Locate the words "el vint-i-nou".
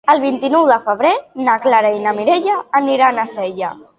0.11-0.63